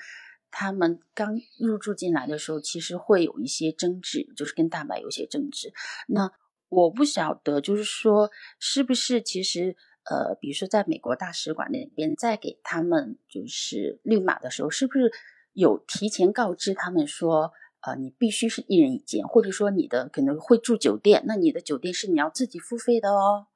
[0.51, 5.73] 他们刚入住进来的时候，其实会有一些争执，就是跟大白有些争执，
[6.09, 6.33] 那。
[6.71, 8.31] 我不晓得，就是说，
[8.61, 15.11] 是不是其实，呃，比如说在美国大使馆那边，在给他们就是绿码的时候，是不是
[15.53, 23.49] 有提前告知他们说，呃，你必须是一人一间，或者说你的可能会住酒店，那你的酒店是你要自己付费的哦。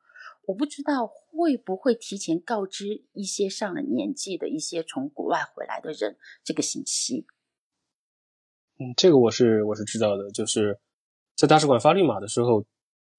[0.46, 7.28] 我不知道会不会提前告知一些上了年纪的一些从国外回来的人这个信息。
[8.80, 10.80] 嗯，这个我是我是知道的，就是
[11.36, 12.64] 在大使馆发绿码的时候。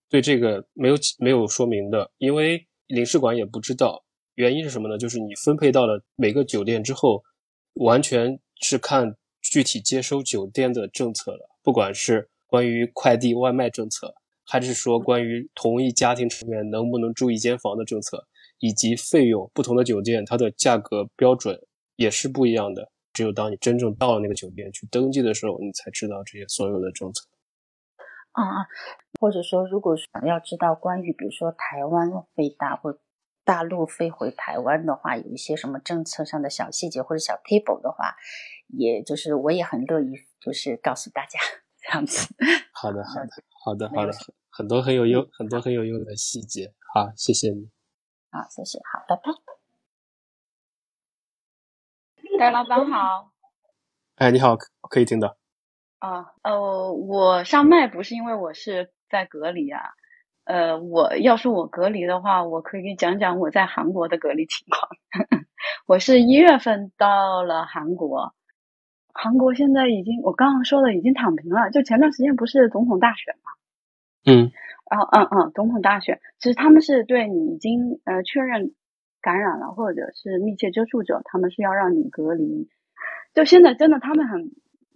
[0.09, 4.03] 对这个没有没有说明的，因为领事馆也不知道
[4.35, 4.97] 原因是什么呢？
[4.97, 7.23] 就是你分配到了每个酒店之后，
[7.73, 11.49] 完全是看具体接收酒店的政策了。
[11.63, 14.13] 不管是关于快递外卖政策，
[14.45, 18.27] 还是说关于同一家庭成员能不能住一间房的政策，
[18.59, 21.59] 以及费用，不同的酒店它的价格标准
[21.95, 22.91] 也是不一样的。
[23.11, 27.25] 只有当你真正到了那个酒店去登记的时候，你才知道这些所有的政策。
[28.35, 28.67] 啊，
[29.19, 32.99] 或者说，如果想要知道关于比如说台湾飞大或
[33.45, 38.15] 大陆飞回台湾的话，有一些什么政策上的小细节或者小 table 的话，
[38.67, 41.39] 也就是我也很乐意就是告诉大家
[41.79, 42.27] 这样子。
[42.73, 43.29] 好的，好的，
[43.63, 44.11] 好的，好的，
[44.49, 46.73] 很多很有用，很多很有用的细节。
[46.93, 47.69] 好，谢谢你。
[48.31, 49.31] 好，谢谢，好，拜拜。
[52.37, 53.31] 戴老板好。
[54.15, 54.57] 哎，你好，
[54.89, 55.37] 可以听到。
[56.05, 59.81] 啊，呃，我上麦不是因为我是在隔离啊，
[60.43, 64.87] 呃，我要是我隔离的话，我可以给你讲讲我在韩国的隔离情况。
[65.87, 68.35] 我是一月份到了韩国，
[69.15, 71.71] 韩国现在已经，我刚刚说的已经躺平了。
[71.71, 73.51] 就前段时间不是总统大选嘛，
[74.31, 74.51] 嗯，
[74.91, 78.75] 然后嗯嗯，总统大选，其实他们是对你已经呃确认
[79.21, 82.69] 感染了或者是密切接触者，他们是要让你隔离。
[83.33, 84.51] 就现在真的他们很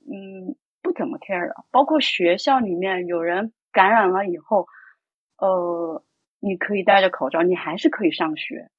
[0.06, 0.56] 嗯。
[0.90, 4.66] 不怎么 care 的，包括学校里面有人感染了以后，
[5.38, 6.04] 呃，
[6.40, 8.72] 你可以戴着口罩，你还是可以上学。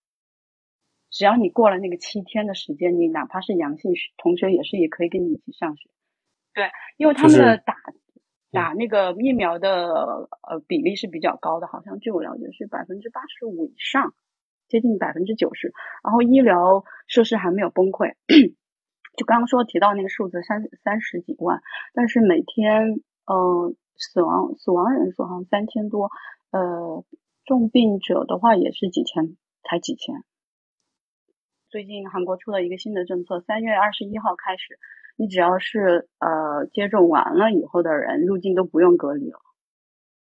[1.09, 5.89] 只要你过了那个七天的时间，你哪怕是阳性同学也是也可以跟你一起上学。
[6.53, 7.77] 对，因为他们的打
[8.51, 14.15] 打那个疫苗的呃比例是比较高的，好像据我了解是百分之八十五以上，
[14.67, 15.73] 接近百分之九十。
[16.03, 18.15] 然后医疗设施还没有崩溃。
[19.17, 21.61] 就刚刚说提到那个数字三三十几万，
[21.93, 26.11] 但是每天呃死亡死亡人数好像三千多，
[26.51, 27.05] 呃
[27.45, 30.23] 重病者的话也是几千，才几千。
[31.69, 34.79] 最近韩国出了一个新的政策，三月二十一号开始，
[35.17, 39.39] 你只要是呃接种完了以后的人入境都不用隔离了，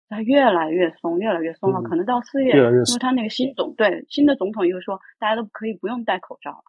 [0.09, 6.65] 它越来越松，越来越松了，可能到四月，因为他那个新总对新的总统又说大家都可以不用戴口罩了。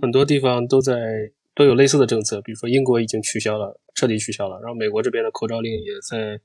[0.00, 6.40] 很多地方都在都有类似的政策，比如说英国已经取消了，彻底取消了，然后美国这边的口罩令也在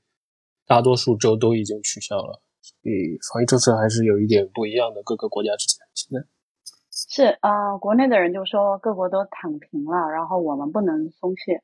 [0.66, 6.24] 大多数州都已经取消了，所以防疫政策还是有一点不一样的，各个国家之间现在。
[6.90, 11.62] 是啊、呃国内的人就说各国都躺平了，然后我们不能松懈。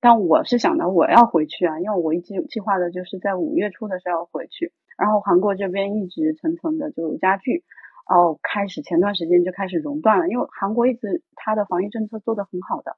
[0.00, 4.72] 但我是想着我要回去啊，因为我一直计划的就是在五月初的时候回去。
[4.98, 7.64] 然后韩国这边一直层层的就加剧，
[8.06, 12.96] 哦，开始前段时间就开始熔断了，因为韩国一直它的防疫政策做得很好的，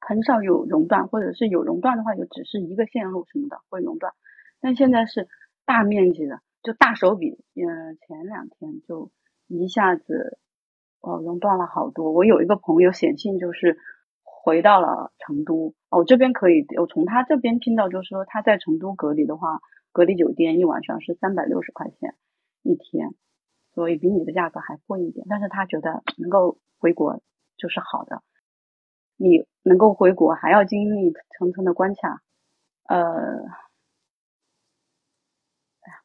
[0.00, 4.12] 很少有熔断，或者是有熔断的话，就只是一个线路什么的会熔断。
[4.60, 5.28] 但现在是
[5.64, 9.10] 大面积的，就大手笔，嗯、前两天就
[9.48, 10.38] 一下子
[11.00, 12.12] 哦，熔断了好多。
[12.12, 13.76] 我有一个朋友写信就是
[14.22, 22.14] 回到了成都，哦，这边可以，我从他这边听到就是说他在成都隔离的话，隔离酒店一晚上是三百六十块钱
[22.62, 23.14] 一天，
[23.78, 25.24] 所以比你的价格还贵一点。
[25.30, 27.22] 但是他觉得能够回国
[27.56, 28.24] 就是好的，
[29.16, 32.20] 你能够回国还要经历层层的关卡，
[32.88, 33.06] 呃，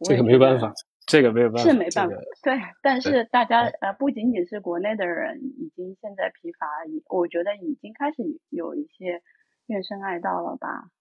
[0.06, 0.72] 这个没办法，
[1.08, 9.24] 这个没有办法，是没办法，这个对，但是大家呃，不仅仅是国内的人，已经现在疲乏，已我觉得已经开始有一些
[9.66, 10.92] 怨声爱道了吧？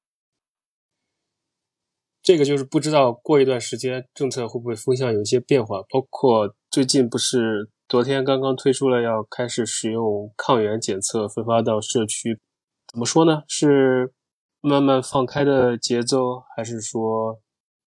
[2.23, 12.41] 这个就是不知道过一段时间政策会不会风向有一些变化，包括最近不是昨天刚刚推出了要开始使用抗原检测分发到社区，
[12.91, 13.43] 怎么说呢？
[13.47, 14.15] 是
[14.63, 17.39] 慢慢放开的节奏，还是说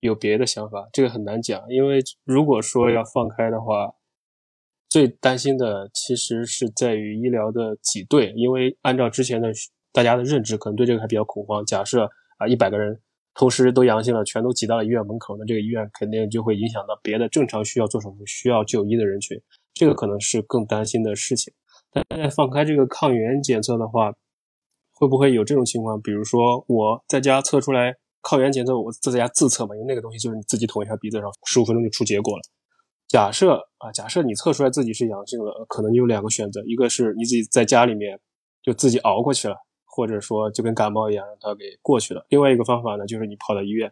[0.02, 0.88] 有别的想法？
[0.94, 3.96] 这个很难讲，因为如果说要放开的话，
[4.88, 9.52] 最担心的其实是在于医疗的挤兑，因为按照之前的
[9.92, 11.66] 大家的认知，可能对这个还比较恐慌。
[11.66, 13.02] 假设啊，一百个人
[13.36, 19.40] 同时都阳性了，全都挤到了医院门口，那这个医院肯定就会影响到别的正常需要做手术、需要就医的人群，
[19.74, 21.54] 这个可能是更担心的事情。
[21.92, 24.12] 但在放开这个抗原检测的话，
[24.94, 26.02] 会不会有这种情况？
[26.02, 32.42] 比如说我在家测出来抗原检测，我在家自测嘛，因为那个东西就是你自己捅一下鼻子，然后十五分钟就出结果了。
[33.08, 38.20] 假设啊，假设你测出来自己是阳性了，可能有两个选择，一个是你自己在家里面
[38.64, 39.56] 就自己熬过去了，
[39.96, 42.26] 或者说就跟感冒一样让它给过去了。
[42.28, 43.90] 另外一个方法呢，就是你跑到医院。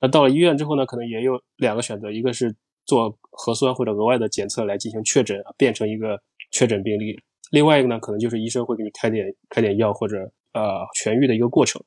[0.00, 2.54] 那到了医院之后呢，可能也有两个选择，一个是
[2.86, 6.20] 做核酸或者额外的检测来进行确诊，变成一个
[6.52, 7.16] 确诊病例；
[7.50, 11.82] 另外一个呢，可能就是医生会给你开点开点药或者呃痊愈的一个过程。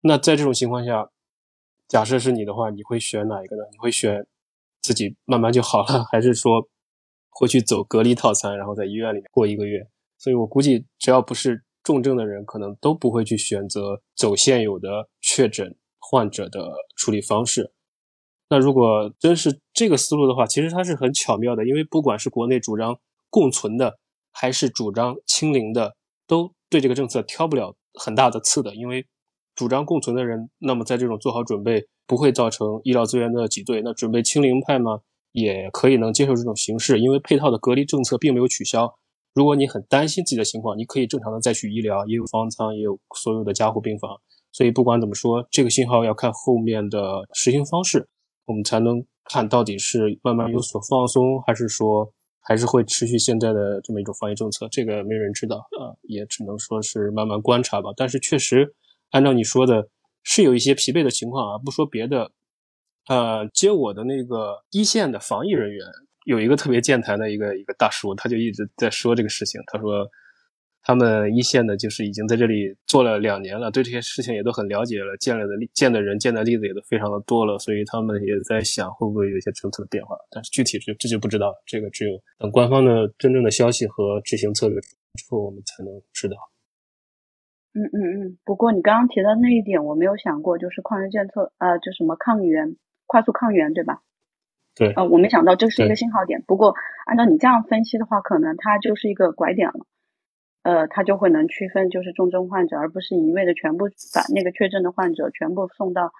[0.00, 1.10] 那在这种情况下，
[1.88, 3.64] 假设是你的话，你会选哪一个呢？
[3.70, 4.26] 你会选
[4.80, 6.66] 自己慢慢就好了，还是说
[7.28, 9.86] 会去走隔离套餐，然后在医院里面过一个月？
[10.18, 17.72] 所以我估计，只要不是重症的人，可能都不会去选择走现有的确诊患者的处理方式。
[18.50, 22.98] 那如果真是这个思路的话，其实它是很巧妙的，因为不管是国内主张
[23.30, 23.98] 共存的，
[24.30, 25.96] 还是主张清零的，
[26.26, 28.74] 都对这个政策挑不了很大的刺的。
[28.74, 29.06] 因为
[29.54, 33.80] 主张共存的人，那么在这种做好准备，不会造成医疗资源的挤兑。
[33.82, 35.00] 那准备清零派嘛，
[35.32, 38.98] 也可以能接受这种形式，因为配套的隔离政策并没有取消。
[39.38, 44.10] 如果你很担心自己的情况，你可以正常的再去医疗，也有方舱，也有所有的加护病房。
[44.50, 48.08] 所以不管怎么说，这个信号要看后面的实行方式，
[48.46, 54.66] 我们才能看到底是慢慢有所放松，还是说还是会持续现在的这么一种防疫政策。
[54.72, 57.90] 这个没人知道啊、呃也只能说是慢慢观察吧。
[57.96, 58.74] 但是确实，
[59.10, 59.88] 按照你说的，
[60.24, 61.58] 是有一些疲惫的情况啊。
[61.64, 62.32] 不说别的，
[63.06, 65.86] 呃，接我的那个一线的防疫人员，
[66.28, 69.58] 有一个特别健谈的一个一个大叔，他就一直在说这个事情。
[69.66, 70.06] 他说，
[70.82, 80.18] 他们一线的就是已经在这里做了两年了，对这些事情也都很了解了，见了的例见的人见的例子也都非常的多了，所以他们也在想会不会有一些政策的变化。
[80.30, 86.36] 但是具体这这就不知道，这个只有等官方的真正的消息和执行策略之后，我们才能知道。
[87.72, 88.38] 嗯嗯嗯。
[88.44, 94.02] 不过你刚刚提到那一点，我没有想过，就是抗原检测，呃，就什么抗原快速抗原，对吧？
[94.78, 96.42] 对，呃，我没想到这是一个信号点。
[96.46, 99.86] 不过按照你这样分析的话，可能它就是一个拐点了。
[100.62, 106.12] 呃，它就会能区分就是重症患者，而不是一味的全部把那个确诊的患者全部送到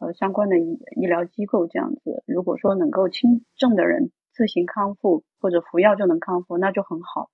[0.00, 2.24] 呃相关的医医疗机构这样子。
[2.26, 7.30] 如果说能够轻症的人自行康复或者服药就能康复，那就很好。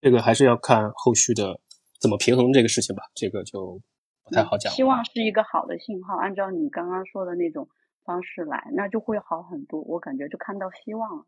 [0.00, 1.60] 这个还是要看后续的
[2.00, 3.80] 怎么平衡这个事情吧，这个就
[4.24, 4.74] 不太好讲了。
[4.74, 7.68] 希望是一个好的信号，按照你刚刚说的那种
[8.06, 9.82] 方式来，那就会好很多。
[9.82, 11.26] 我感觉就看到希望了。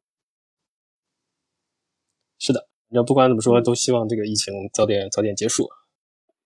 [2.38, 5.68] 是的，那不管怎么说，嗯都希望这个疫情早点早点结束。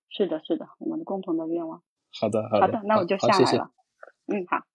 [0.08, 1.82] 是的，是的，我们的共同的愿望。
[2.18, 3.70] 好的，好的，好的，那我就下来了。
[4.26, 4.66] 嗯，好。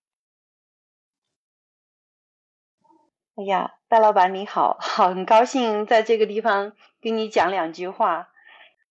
[3.36, 8.30] 哎呀，大老板你好，好，很高兴在这个地方跟你讲两句话。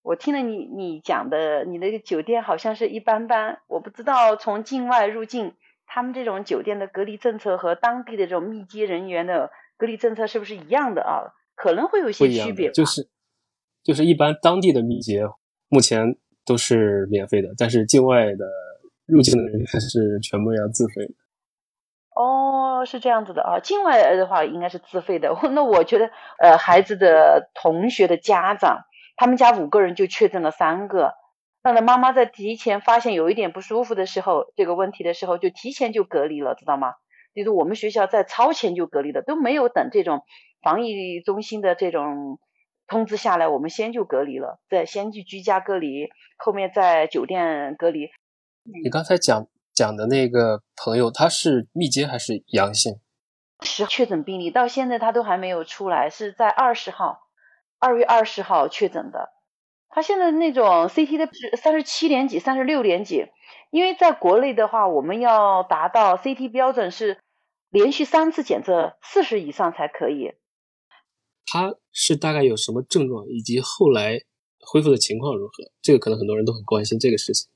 [0.02, 5.56] 我听了你你讲的，你那个酒店好像是一般般，我不知道从境外入境，
[5.86, 11.32] 他们这种酒店的隔离政策和当地的这种密接人员的隔离政策是不是一样的啊？
[11.54, 12.70] 可能会有一些区别。
[12.72, 13.08] 就是
[13.82, 15.24] 就是一般当地的密接
[15.68, 18.46] 目前都是免费的，但是境外的
[19.06, 21.14] 入境的人还是全部要自费的。
[22.14, 25.36] 哦，是这样子的啊，境外的话应该是自费的。
[25.52, 28.84] 那我觉得，呃，孩子的同学的家长。
[29.18, 31.14] 他们家五个人就确诊了三个，
[31.66, 36.94] 那他妈妈在提前发现有一点不舒服的时候，这个问题的时候就提前就隔离了，知道吗？
[37.34, 40.22] 就是我们学校在超前就隔离了，都没有等这种
[40.62, 42.38] 防疫中心的这种
[42.86, 48.10] 通知下来，我们先就隔离了，在先去居家隔离，后面在酒店隔离。
[48.84, 53.00] 你刚才讲讲的那个朋友，他是密接还是阳性？
[53.64, 57.22] 十确诊病例到现在他都还没有出来，是在二十号。
[57.80, 59.30] 二月二十号确诊的，
[59.96, 63.28] 他现在那种 CT 的是三十七点几、三十六点几，
[63.70, 67.18] 因为在国内的话，我们要达到 CT 标准是
[67.70, 70.34] 连续三次检测四十以上才可以。
[71.46, 74.20] 他是大概有什么症状，以及后来
[74.70, 75.64] 恢复的情况如何？
[75.80, 77.48] 这个可能很多人都很关心这个事情。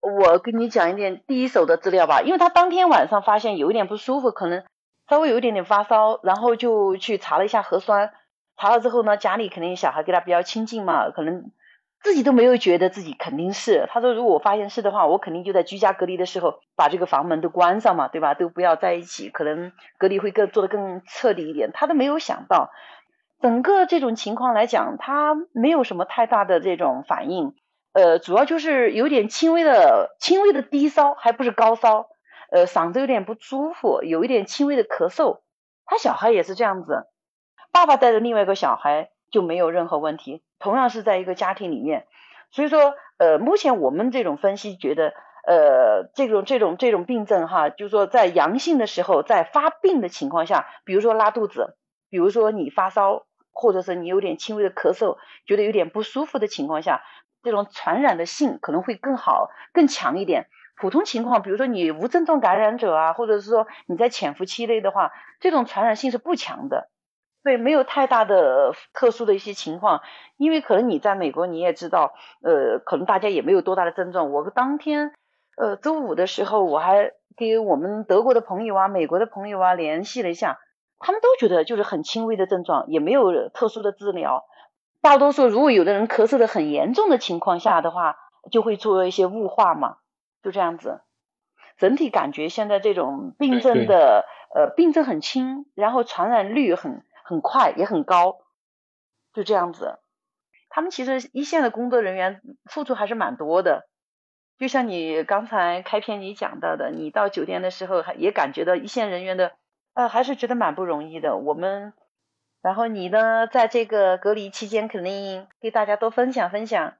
[0.00, 4.64] 我跟你讲一点第一手的资料吧，因为他当天晚上发现有一点不舒服，可能
[5.08, 8.12] 稍微有一点点发烧，然后就去查了一下核酸。
[8.56, 11.52] 查了之后呢，家里肯定小孩跟他比较亲近嘛，可能
[12.04, 13.88] 自己都没有觉得自己肯定是。
[13.88, 18.34] 他说如果我发现是的话，我肯定就在居家隔离的时候把这个房门都关上嘛，对吧？
[18.34, 21.70] 都不要在一起，可能隔离会更做得更彻底一点。
[21.72, 22.70] 他都没有想到，
[23.40, 27.54] 整个这种情况来讲，他没有什么太大的这种反应，
[27.94, 32.08] 呃，主要就是有点轻微的轻微的低烧，还不是高烧，
[32.52, 35.40] 呃，嗓子有点不舒服，有一点轻微的咳嗽。
[35.86, 37.06] 他小孩也是这样子。
[37.72, 42.06] 爸爸带着另外一个小孩就没有任何问题，同样是在一个家庭里面，
[42.50, 45.12] 所以说，呃，目前我们这种分析觉得，
[45.46, 51.76] 呃，这种这种这种病症哈，就是说在阳性的时候，在发病的情况下，比如说拉肚子，
[52.08, 57.02] 比如说你发烧，或者是你有点轻微的咳嗽，觉得有点不舒服的情况下，
[57.42, 60.46] 这种传染的性可能会更好更强一点。
[60.76, 66.90] 普通情况，比如说你无症状感染者啊，或者是说你在潜伏期内的话，这种传染性是不强的。
[67.44, 70.00] 对，没有太大的特殊的一些情况，
[70.38, 74.32] 因为可能你在美国你也知道，呃，可能大家也没有多大的症状。
[74.32, 75.12] 我当天，
[75.58, 80.58] 呃，周五的时候，我还给我们德国的朋友啊、美国的朋友啊联系了一下，
[80.98, 84.46] 他们都觉得就是很轻微的症状，也没有特殊的治疗。
[85.02, 88.16] 大多数如果有的人咳嗽的很严重的情况下的话，
[88.50, 89.98] 就会做一些雾化嘛，
[90.42, 91.02] 就这样子。
[91.76, 94.24] 整体感觉现在这种病症的，
[94.54, 97.04] 呃，病症很轻，然后传染率很。
[97.24, 98.40] 很快也很高，
[99.32, 99.98] 就这样子。
[100.68, 103.88] 他们其实一线的工作人员付出还是蛮多的，
[104.58, 109.56] 就像你刚才开篇你讲到的，你到酒店的时候还也感觉到一线人员的，
[109.94, 111.36] 呃，还是觉得蛮不容易的。
[111.36, 111.94] 我们，
[112.60, 116.96] 然后你呢，在这个隔离期间，肯定给大家多分享分享。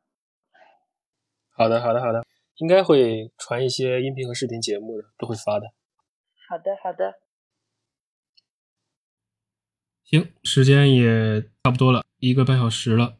[1.56, 2.24] 好的，好的，好的，
[2.56, 5.66] 应该会传一些音频和视频节目的，都会发的。
[6.48, 7.23] 好的，好的。
[10.04, 13.16] 行，时间也差不多了，一个半小时了。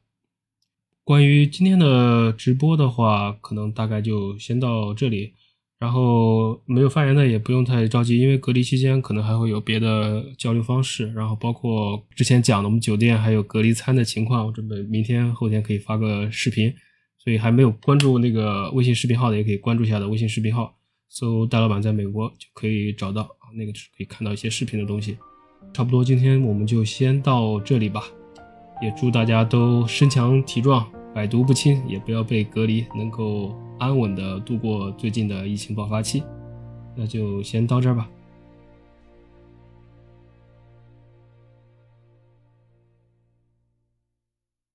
[1.03, 5.33] 关于今天的直播的话，可能大概就先到这里。
[5.79, 11.13] 然后没有发言的也不用太着急，因为隔离期间可能还会有别的交流方式。
[11.13, 16.73] 然后包括之前讲的我们酒店还有隔离餐的情况，我准备明天后天可以发个视频。
[17.19, 20.77] 所以还没有关注那个微信视频号的，也可以关注一下的微信视频号，
[21.09, 25.17] 搜“大老板在美国”就可以找到啊，那个是可以看到一些视频的东西。
[25.73, 28.03] 差不多，今天我们就先到这里吧。
[28.83, 30.85] 也祝大家都身强体壮，
[31.15, 36.23] 百毒不侵，也不要被隔离，能够安稳的度过最近的疫情爆发期。
[36.95, 38.09] 那就先到这儿吧。